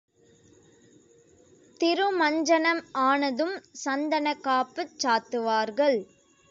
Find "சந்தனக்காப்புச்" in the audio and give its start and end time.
3.85-4.97